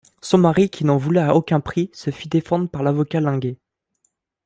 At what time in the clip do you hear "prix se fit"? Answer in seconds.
1.59-2.27